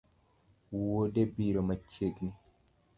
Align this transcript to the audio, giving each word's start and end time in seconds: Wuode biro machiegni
Wuode 0.77 1.21
biro 1.35 1.61
machiegni 1.69 2.31